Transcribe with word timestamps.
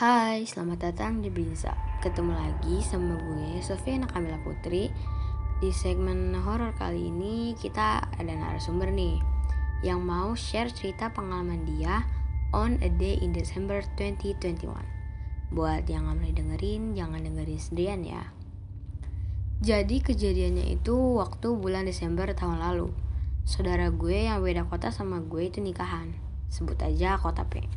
Hai, 0.00 0.48
selamat 0.48 0.80
datang 0.80 1.20
di 1.20 1.28
Brinza. 1.28 1.76
Ketemu 2.00 2.32
lagi 2.32 2.80
sama 2.80 3.20
gue, 3.20 3.60
Sofia 3.60 4.00
Nakamila 4.00 4.40
Putri. 4.40 4.88
Di 5.60 5.68
segmen 5.76 6.32
horor 6.40 6.72
kali 6.72 7.12
ini 7.12 7.52
kita 7.52 8.08
ada 8.08 8.32
narasumber 8.32 8.88
nih 8.88 9.20
yang 9.84 10.00
mau 10.00 10.32
share 10.32 10.72
cerita 10.72 11.12
pengalaman 11.12 11.68
dia 11.68 12.08
on 12.56 12.80
a 12.80 12.88
day 12.88 13.20
in 13.20 13.36
December 13.36 13.84
2021. 14.00 14.72
Buat 15.52 15.84
yang 15.84 16.08
nggak 16.08 16.16
mulai 16.16 16.32
dengerin, 16.32 16.96
jangan 16.96 17.20
dengerin 17.20 17.60
sendirian 17.60 18.00
ya. 18.00 18.22
Jadi 19.60 20.00
kejadiannya 20.00 20.80
itu 20.80 20.96
waktu 20.96 21.52
bulan 21.60 21.84
Desember 21.84 22.24
tahun 22.32 22.56
lalu. 22.56 22.88
Saudara 23.44 23.92
gue 23.92 24.32
yang 24.32 24.40
beda 24.40 24.64
kota 24.64 24.88
sama 24.88 25.20
gue 25.20 25.52
itu 25.52 25.60
nikahan. 25.60 26.16
Sebut 26.48 26.80
aja 26.80 27.20
kota 27.20 27.44
P. 27.44 27.68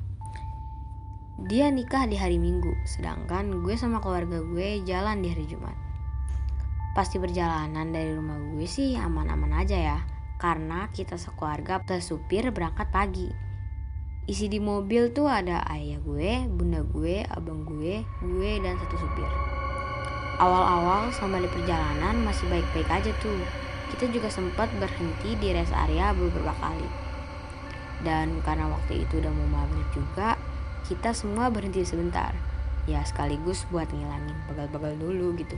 Dia 1.34 1.74
nikah 1.74 2.06
di 2.06 2.14
hari 2.14 2.38
Minggu, 2.38 2.78
sedangkan 2.86 3.66
gue 3.66 3.74
sama 3.74 3.98
keluarga 3.98 4.46
gue 4.46 4.86
jalan 4.86 5.18
di 5.18 5.34
hari 5.34 5.50
Jumat. 5.50 5.74
Pasti 6.94 7.18
perjalanan 7.18 7.90
dari 7.90 8.14
rumah 8.14 8.38
gue 8.38 8.70
sih 8.70 8.94
aman-aman 8.94 9.50
aja 9.58 9.74
ya, 9.74 9.98
karena 10.38 10.94
kita 10.94 11.18
sekeluarga 11.18 11.82
plus 11.82 12.14
supir 12.14 12.46
berangkat 12.54 12.86
pagi. 12.94 13.34
Isi 14.30 14.46
di 14.46 14.62
mobil 14.62 15.10
tuh 15.10 15.26
ada 15.26 15.66
ayah 15.74 15.98
gue, 16.06 16.46
bunda 16.54 16.86
gue, 16.86 17.26
abang 17.26 17.66
gue, 17.66 18.06
gue, 18.22 18.52
dan 18.62 18.78
satu 18.78 18.94
supir. 19.02 19.26
Awal-awal 20.38 21.10
sama 21.18 21.42
di 21.42 21.50
perjalanan 21.50 22.14
masih 22.22 22.46
baik-baik 22.46 22.94
aja 22.94 23.10
tuh. 23.18 23.42
Kita 23.90 24.06
juga 24.14 24.30
sempat 24.30 24.70
berhenti 24.78 25.34
di 25.42 25.50
rest 25.50 25.74
area 25.74 26.14
beberapa 26.14 26.54
kali. 26.62 26.90
Dan 28.06 28.38
karena 28.46 28.70
waktu 28.70 29.02
itu 29.02 29.18
udah 29.18 29.34
mau 29.34 29.64
maghrib 29.64 29.88
juga, 29.96 30.33
kita 30.84 31.16
semua 31.16 31.48
berhenti 31.48 31.88
sebentar. 31.88 32.36
Ya 32.84 33.00
sekaligus 33.08 33.64
buat 33.72 33.88
ngilangin 33.88 34.36
bagal-bagal 34.52 35.00
dulu 35.00 35.32
gitu. 35.40 35.56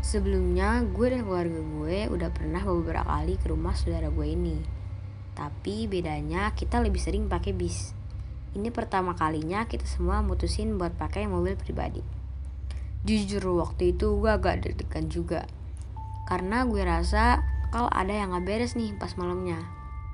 Sebelumnya 0.00 0.80
gue 0.86 1.12
dan 1.12 1.28
keluarga 1.28 1.60
gue 1.60 1.98
udah 2.08 2.30
pernah 2.32 2.62
beberapa 2.64 3.04
kali 3.04 3.36
ke 3.36 3.52
rumah 3.52 3.76
saudara 3.76 4.08
gue 4.08 4.26
ini. 4.28 4.56
Tapi 5.36 5.84
bedanya 5.84 6.54
kita 6.56 6.80
lebih 6.80 7.02
sering 7.02 7.28
pakai 7.28 7.52
bis. 7.52 7.92
Ini 8.56 8.72
pertama 8.72 9.12
kalinya 9.12 9.68
kita 9.68 9.84
semua 9.84 10.24
mutusin 10.24 10.80
buat 10.80 10.96
pakai 10.96 11.28
mobil 11.28 11.60
pribadi. 11.60 12.00
Jujur 13.04 13.44
waktu 13.60 13.92
itu 13.92 14.16
gue 14.16 14.32
agak 14.32 14.64
deg-degan 14.64 15.12
juga. 15.12 15.44
Karena 16.24 16.64
gue 16.64 16.80
rasa 16.80 17.44
kalau 17.68 17.92
ada 17.92 18.16
yang 18.16 18.32
gak 18.32 18.48
beres 18.48 18.72
nih 18.72 18.96
pas 18.96 19.12
malamnya. 19.20 19.60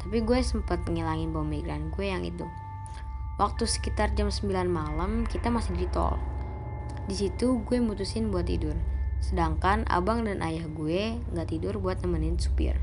Tapi 0.03 0.27
gue 0.27 0.42
sempat 0.42 0.83
ngilangin 0.91 1.31
bom 1.31 1.47
migran 1.47 1.94
gue 1.94 2.11
yang 2.11 2.27
itu. 2.27 2.42
Waktu 3.41 3.64
sekitar 3.64 4.12
jam 4.12 4.28
9 4.28 4.69
malam 4.69 5.25
kita 5.25 5.48
masih 5.48 5.72
di 5.72 5.88
tol. 5.88 6.20
Di 7.08 7.16
situ 7.16 7.64
gue 7.64 7.80
mutusin 7.80 8.28
buat 8.28 8.44
tidur. 8.44 8.77
Sedangkan 9.25 9.88
abang 9.88 10.28
dan 10.28 10.44
ayah 10.44 10.69
gue 10.69 11.16
nggak 11.33 11.48
tidur 11.48 11.80
buat 11.80 12.03
nemenin 12.05 12.36
supir. 12.36 12.77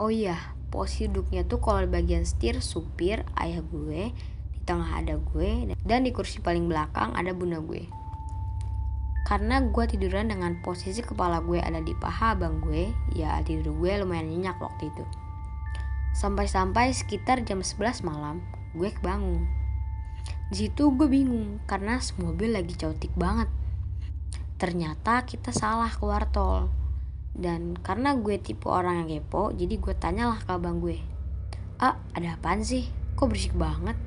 Oh 0.00 0.08
iya, 0.08 0.56
posisi 0.72 1.12
duduknya 1.12 1.44
tuh 1.44 1.60
kalau 1.60 1.84
bagian 1.84 2.24
setir 2.24 2.64
supir 2.64 3.20
ayah 3.36 3.60
gue, 3.60 4.16
di 4.56 4.60
tengah 4.64 4.88
ada 4.88 5.20
gue, 5.20 5.76
dan 5.84 6.08
di 6.08 6.10
kursi 6.16 6.40
paling 6.40 6.64
belakang 6.70 7.12
ada 7.12 7.36
bunda 7.36 7.60
gue. 7.60 7.84
Karena 9.28 9.60
gue 9.60 9.84
tiduran 9.84 10.32
dengan 10.32 10.56
posisi 10.64 11.04
kepala 11.04 11.44
gue 11.44 11.60
ada 11.60 11.84
di 11.84 11.92
paha 11.92 12.32
abang 12.32 12.64
gue, 12.64 12.88
ya 13.12 13.36
tidur 13.44 13.76
gue 13.76 13.92
lumayan 14.00 14.32
nyenyak 14.32 14.56
waktu 14.56 14.88
itu. 14.88 15.04
Sampai-sampai 16.16 16.96
sekitar 16.96 17.44
jam 17.44 17.60
11 17.60 18.00
malam, 18.00 18.40
gue 18.70 18.86
kebangun. 18.94 19.50
Di 20.50 20.66
situ 20.66 20.94
gue 20.94 21.10
bingung 21.10 21.58
karena 21.66 21.98
mobil 22.22 22.54
lagi 22.54 22.78
cautik 22.78 23.10
banget. 23.18 23.50
Ternyata 24.62 25.26
kita 25.26 25.50
salah 25.50 25.90
keluar 25.90 26.30
tol. 26.30 26.70
Dan 27.34 27.74
karena 27.78 28.14
gue 28.14 28.38
tipe 28.38 28.70
orang 28.70 29.06
yang 29.06 29.22
kepo, 29.22 29.50
jadi 29.54 29.74
gue 29.78 29.94
tanyalah 29.94 30.38
ke 30.42 30.50
abang 30.54 30.78
gue. 30.78 30.98
Ah, 31.82 31.98
ada 32.14 32.38
apaan 32.38 32.62
sih? 32.62 32.86
Kok 33.18 33.30
berisik 33.30 33.54
banget? 33.58 33.98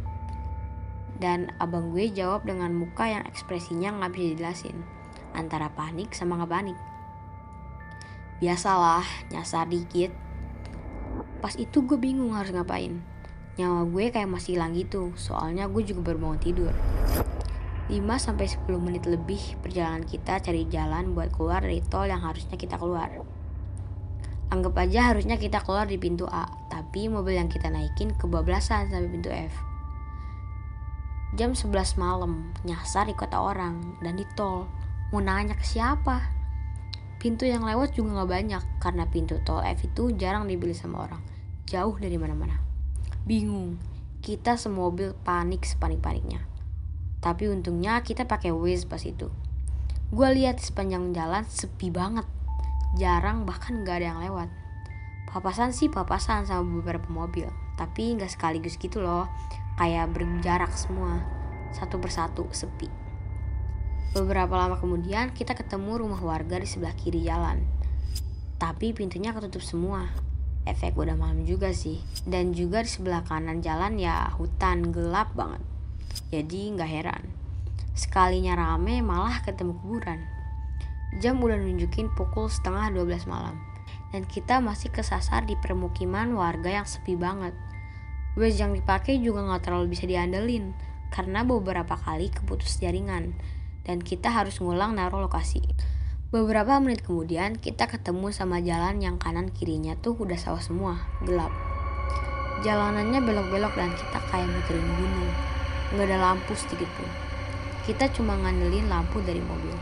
Dan 1.19 1.51
abang 1.59 1.91
gue 1.91 2.11
jawab 2.11 2.47
dengan 2.47 2.71
muka 2.71 3.07
yang 3.07 3.23
ekspresinya 3.27 3.99
nggak 3.99 4.11
bisa 4.15 4.25
dijelasin. 4.35 4.77
Antara 5.35 5.71
panik 5.71 6.15
sama 6.15 6.39
nggak 6.39 6.51
panik. 6.51 6.79
Biasalah, 8.39 9.03
nyasar 9.31 9.67
dikit. 9.67 10.11
Pas 11.39 11.55
itu 11.59 11.83
gue 11.83 11.99
bingung 11.99 12.35
harus 12.35 12.51
ngapain 12.51 13.13
nyawa 13.53 13.85
gue 13.85 14.09
kayak 14.09 14.29
masih 14.29 14.57
hilang 14.57 14.73
gitu, 14.73 15.13
soalnya 15.13 15.69
gue 15.69 15.85
juga 15.85 16.01
baru 16.13 16.17
mau 16.17 16.35
tidur. 16.41 16.73
5-10 17.91 18.65
menit 18.79 19.03
lebih 19.05 19.59
perjalanan 19.59 20.07
kita 20.07 20.39
cari 20.39 20.65
jalan 20.71 21.13
buat 21.13 21.29
keluar 21.35 21.61
dari 21.61 21.83
tol 21.85 22.09
yang 22.09 22.23
harusnya 22.23 22.57
kita 22.57 22.79
keluar. 22.79 23.11
Anggap 24.49 24.73
aja 24.81 25.13
harusnya 25.13 25.37
kita 25.37 25.61
keluar 25.61 25.85
di 25.85 26.01
pintu 26.01 26.25
A, 26.29 26.49
tapi 26.71 27.09
mobil 27.09 27.37
yang 27.37 27.49
kita 27.51 27.69
naikin 27.69 28.15
kebablasan 28.17 28.89
sampai 28.89 29.09
pintu 29.11 29.29
F. 29.29 29.53
Jam 31.33 31.57
11 31.57 31.97
malam, 31.97 32.53
nyasar 32.61 33.09
di 33.09 33.17
kota 33.17 33.41
orang 33.41 33.97
dan 34.05 34.17
di 34.17 34.25
tol. 34.37 34.69
Mau 35.09 35.21
nanya 35.21 35.57
ke 35.57 35.65
siapa? 35.65 36.29
Pintu 37.21 37.45
yang 37.45 37.65
lewat 37.65 37.93
juga 37.97 38.21
gak 38.21 38.29
banyak, 38.29 38.63
karena 38.81 39.05
pintu 39.09 39.37
tol 39.41 39.61
F 39.61 39.85
itu 39.85 40.13
jarang 40.17 40.45
dibeli 40.45 40.73
sama 40.73 41.05
orang. 41.05 41.21
Jauh 41.65 41.97
dari 41.97 42.17
mana-mana. 42.21 42.72
Bingung, 43.23 43.79
kita 44.19 44.59
semobil 44.59 45.15
panik 45.23 45.63
sepanik-paniknya. 45.63 46.43
Tapi 47.23 47.47
untungnya 47.47 48.03
kita 48.03 48.27
pakai 48.27 48.51
Waze 48.51 48.83
pas 48.83 48.99
itu. 48.99 49.31
Gue 50.11 50.27
lihat 50.35 50.59
sepanjang 50.59 51.15
jalan 51.15 51.47
sepi 51.47 51.87
banget. 51.87 52.27
Jarang 52.99 53.47
bahkan 53.47 53.87
gak 53.87 54.03
ada 54.03 54.11
yang 54.11 54.19
lewat. 54.19 54.51
Papasan 55.31 55.71
sih 55.71 55.87
papasan 55.87 56.43
sama 56.43 56.83
beberapa 56.83 57.07
mobil. 57.07 57.47
Tapi 57.79 58.19
gak 58.19 58.27
sekaligus 58.27 58.75
gitu 58.75 58.99
loh. 58.99 59.31
Kayak 59.79 60.11
berjarak 60.11 60.75
semua. 60.75 61.23
Satu 61.71 62.03
persatu 62.03 62.51
sepi. 62.51 62.91
Beberapa 64.19 64.51
lama 64.59 64.75
kemudian 64.83 65.31
kita 65.31 65.55
ketemu 65.55 65.95
rumah 65.95 66.19
warga 66.19 66.59
di 66.59 66.67
sebelah 66.67 66.91
kiri 66.91 67.23
jalan. 67.23 67.63
Tapi 68.59 68.91
pintunya 68.91 69.31
ketutup 69.31 69.63
semua 69.63 70.11
efek 70.63 70.95
udah 70.95 71.15
malam 71.15 71.43
juga 71.43 71.71
sih. 71.75 71.99
Dan 72.23 72.55
juga 72.55 72.83
di 72.83 72.89
sebelah 72.89 73.23
kanan 73.23 73.59
jalan 73.59 73.99
ya 73.99 74.31
hutan 74.35 74.91
gelap 74.91 75.31
banget. 75.35 75.61
Jadi 76.31 76.73
nggak 76.73 76.89
heran. 76.89 77.23
Sekalinya 77.93 78.57
rame 78.57 79.05
malah 79.05 79.43
ketemu 79.45 79.77
kuburan. 79.79 80.19
Jam 81.21 81.37
udah 81.37 81.61
nunjukin 81.61 82.09
pukul 82.17 82.49
setengah 82.49 82.89
12 82.89 83.29
malam. 83.29 83.61
Dan 84.09 84.25
kita 84.25 84.61
masih 84.61 84.89
kesasar 84.89 85.45
di 85.45 85.53
permukiman 85.57 86.33
warga 86.33 86.69
yang 86.81 86.87
sepi 86.89 87.13
banget. 87.13 87.53
Waze 88.33 88.57
yang 88.65 88.73
dipakai 88.73 89.21
juga 89.21 89.45
nggak 89.45 89.69
terlalu 89.69 89.93
bisa 89.93 90.09
diandelin 90.09 90.73
karena 91.13 91.45
beberapa 91.45 91.93
kali 91.93 92.33
keputus 92.33 92.81
jaringan. 92.81 93.37
Dan 93.85 94.01
kita 94.01 94.33
harus 94.33 94.57
ngulang 94.57 94.97
naruh 94.97 95.21
lokasi. 95.21 95.61
Beberapa 96.33 96.81
menit 96.81 97.05
kemudian 97.05 97.61
kita 97.61 97.85
ketemu 97.85 98.33
sama 98.33 98.57
jalan 98.57 98.97
yang 98.97 99.21
kanan 99.21 99.53
kirinya 99.53 99.93
tuh 99.93 100.17
udah 100.17 100.33
sawah 100.33 100.65
semua, 100.65 100.97
gelap. 101.21 101.53
Jalanannya 102.65 103.21
belok-belok 103.21 103.77
dan 103.77 103.93
kita 103.93 104.17
kayak 104.33 104.49
muterin 104.49 104.81
gunung. 104.97 105.29
Nggak 105.93 106.09
ada 106.09 106.17
lampu 106.17 106.57
sedikit 106.57 106.89
pun. 106.97 107.05
Kita 107.85 108.09
cuma 108.17 108.33
ngandelin 108.33 108.89
lampu 108.89 109.21
dari 109.21 109.45
mobil. 109.45 109.77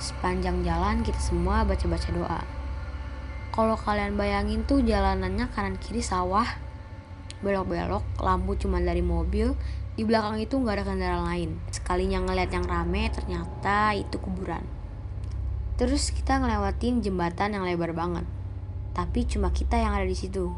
Sepanjang 0.00 0.64
jalan 0.64 1.04
kita 1.04 1.20
semua 1.20 1.68
baca-baca 1.68 2.16
doa. 2.16 2.40
Kalau 3.52 3.76
kalian 3.76 4.16
bayangin 4.16 4.64
tuh 4.64 4.80
jalanannya 4.80 5.52
kanan 5.52 5.76
kiri 5.76 6.00
sawah, 6.00 6.48
belok-belok, 7.44 8.24
lampu 8.24 8.56
cuma 8.56 8.80
dari 8.80 9.04
mobil, 9.04 9.52
di 10.00 10.08
belakang 10.08 10.40
itu 10.40 10.56
nggak 10.56 10.80
ada 10.80 10.84
kendaraan 10.88 11.28
lain. 11.28 11.50
Sekalinya 11.68 12.24
ngeliat 12.24 12.48
yang 12.56 12.64
rame, 12.64 13.12
ternyata 13.12 13.92
itu 13.92 14.16
kuburan. 14.16 14.77
Terus 15.78 16.10
kita 16.10 16.42
ngelewatin 16.42 17.06
jembatan 17.06 17.54
yang 17.54 17.62
lebar 17.62 17.94
banget. 17.94 18.26
Tapi 18.98 19.22
cuma 19.30 19.54
kita 19.54 19.78
yang 19.78 19.94
ada 19.94 20.02
di 20.02 20.18
situ. 20.18 20.50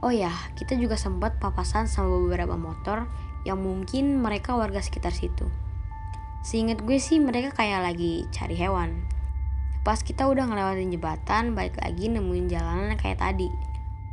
Oh 0.00 0.08
ya, 0.08 0.32
kita 0.56 0.72
juga 0.80 0.96
sempat 0.96 1.36
papasan 1.36 1.84
sama 1.84 2.16
beberapa 2.16 2.56
motor 2.56 3.04
yang 3.44 3.60
mungkin 3.60 4.24
mereka 4.24 4.56
warga 4.56 4.80
sekitar 4.80 5.12
situ. 5.12 5.52
Seingat 6.40 6.80
gue 6.80 6.96
sih 6.96 7.20
mereka 7.20 7.52
kayak 7.52 7.84
lagi 7.84 8.24
cari 8.32 8.56
hewan. 8.56 9.04
Pas 9.84 10.00
kita 10.00 10.24
udah 10.24 10.48
ngelewatin 10.48 10.96
jembatan, 10.96 11.52
balik 11.52 11.76
lagi 11.84 12.08
nemuin 12.08 12.48
jalanan 12.48 12.96
kayak 12.96 13.20
tadi. 13.20 13.52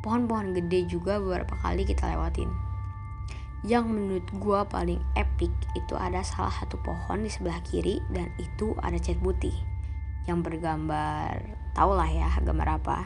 Pohon-pohon 0.03 0.51
gede 0.51 0.83
juga 0.83 1.15
beberapa 1.23 1.55
kali 1.63 1.87
kita 1.87 2.11
lewatin. 2.11 2.51
Yang 3.63 3.85
menurut 3.87 4.27
gue 4.35 4.59
paling 4.67 4.99
epic 5.15 5.55
itu 5.79 5.95
ada 5.95 6.19
salah 6.27 6.51
satu 6.51 6.75
pohon 6.83 7.23
di 7.23 7.31
sebelah 7.31 7.63
kiri 7.63 8.03
dan 8.11 8.27
itu 8.35 8.75
ada 8.83 8.99
cat 8.99 9.15
putih 9.23 9.70
yang 10.29 10.45
bergambar 10.45 11.41
tau 11.73 11.97
lah 11.97 12.09
ya 12.09 12.29
gambar 12.43 12.81
apa 12.81 12.97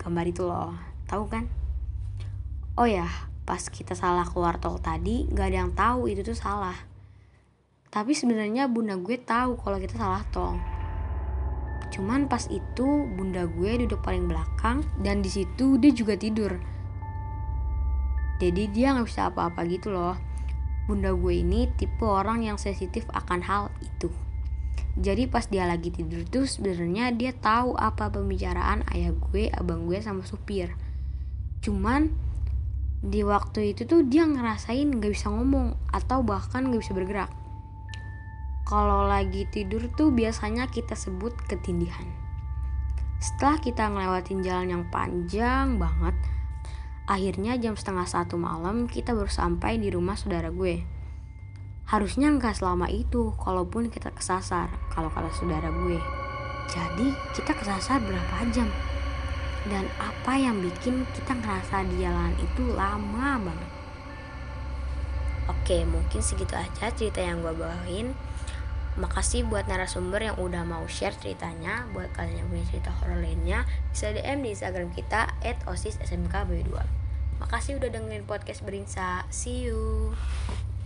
gambar 0.00 0.24
itu 0.26 0.42
loh 0.46 0.74
tahu 1.06 1.28
kan 1.30 1.44
oh 2.78 2.86
ya 2.86 3.06
pas 3.48 3.64
kita 3.72 3.96
salah 3.96 4.28
keluar 4.28 4.60
tol 4.60 4.76
tadi 4.76 5.24
gak 5.32 5.48
ada 5.48 5.56
yang 5.64 5.72
tahu 5.72 6.12
itu 6.12 6.20
tuh 6.20 6.36
salah 6.36 6.76
Tapi 7.88 8.12
sebenarnya 8.12 8.68
bunda 8.68 9.00
gue 9.00 9.16
tahu 9.16 9.56
kalau 9.64 9.80
kita 9.80 9.96
salah 9.96 10.20
tong. 10.28 10.60
Cuman 11.88 12.28
pas 12.28 12.44
itu 12.52 13.08
bunda 13.16 13.48
gue 13.48 13.80
duduk 13.80 14.04
paling 14.04 14.28
belakang 14.28 14.84
dan 15.00 15.24
di 15.24 15.32
situ 15.32 15.80
dia 15.80 15.88
juga 15.88 16.12
tidur. 16.20 16.60
Jadi 18.44 18.68
dia 18.70 18.92
nggak 18.92 19.08
bisa 19.08 19.32
apa-apa 19.32 19.64
gitu 19.64 19.88
loh. 19.88 20.20
Bunda 20.84 21.16
gue 21.16 21.40
ini 21.40 21.72
tipe 21.80 22.04
orang 22.04 22.44
yang 22.44 22.60
sensitif 22.60 23.08
akan 23.08 23.40
hal 23.40 23.72
itu. 23.80 24.12
Jadi 24.98 25.30
pas 25.30 25.46
dia 25.46 25.62
lagi 25.62 25.94
tidur 25.94 26.26
tuh 26.26 26.42
sebenarnya 26.42 27.14
dia 27.14 27.30
tahu 27.30 27.78
apa 27.78 28.10
pembicaraan 28.10 28.82
ayah 28.90 29.14
gue, 29.14 29.46
abang 29.54 29.86
gue 29.86 30.02
sama 30.02 30.26
supir. 30.26 30.74
Cuman 31.62 32.10
di 32.98 33.22
waktu 33.22 33.78
itu 33.78 33.86
tuh 33.86 34.02
dia 34.02 34.26
ngerasain 34.26 34.98
gak 34.98 35.14
bisa 35.14 35.30
ngomong 35.30 35.78
atau 35.94 36.26
bahkan 36.26 36.66
gak 36.66 36.82
bisa 36.82 36.98
bergerak. 36.98 37.30
Kalau 38.66 39.06
lagi 39.06 39.46
tidur 39.46 39.86
tuh 39.94 40.10
biasanya 40.10 40.66
kita 40.66 40.98
sebut 40.98 41.30
ketindihan. 41.46 42.04
Setelah 43.22 43.62
kita 43.62 43.86
ngelewatin 43.86 44.42
jalan 44.42 44.68
yang 44.68 44.84
panjang 44.90 45.78
banget, 45.78 46.18
akhirnya 47.06 47.54
jam 47.56 47.78
setengah 47.78 48.04
satu 48.04 48.34
malam 48.34 48.90
kita 48.90 49.14
baru 49.14 49.30
sampai 49.30 49.78
di 49.78 49.94
rumah 49.94 50.18
saudara 50.18 50.50
gue. 50.50 50.97
Harusnya 51.88 52.28
nggak 52.28 52.60
selama 52.60 52.92
itu, 52.92 53.32
kalaupun 53.40 53.88
kita 53.88 54.12
kesasar, 54.12 54.68
kalau 54.92 55.08
kata 55.08 55.32
saudara 55.32 55.72
gue. 55.72 55.96
Jadi 56.68 57.16
kita 57.32 57.56
kesasar 57.56 58.04
berapa 58.04 58.44
jam? 58.52 58.68
Dan 59.64 59.88
apa 59.96 60.36
yang 60.36 60.60
bikin 60.60 61.08
kita 61.16 61.32
ngerasa 61.32 61.88
di 61.88 62.04
jalan 62.04 62.36
itu 62.36 62.76
lama 62.76 63.40
banget? 63.40 63.70
Oke, 65.48 65.88
mungkin 65.88 66.20
segitu 66.20 66.52
aja 66.52 66.92
cerita 66.92 67.24
yang 67.24 67.40
gue 67.40 67.56
bawain. 67.56 68.12
Makasih 69.00 69.48
buat 69.48 69.64
narasumber 69.64 70.20
yang 70.20 70.36
udah 70.36 70.68
mau 70.68 70.84
share 70.92 71.16
ceritanya. 71.16 71.88
Buat 71.96 72.12
kalian 72.12 72.44
yang 72.44 72.48
punya 72.52 72.64
cerita 72.68 72.92
horor 73.00 73.24
lainnya, 73.24 73.64
bisa 73.88 74.12
DM 74.12 74.44
di 74.44 74.52
Instagram 74.52 74.92
kita 74.92 75.40
@osissmkb2. 75.64 76.68
Makasih 77.40 77.80
udah 77.80 77.88
dengerin 77.88 78.28
podcast 78.28 78.60
Berinsa. 78.60 79.24
See 79.32 79.72
you. 79.72 80.12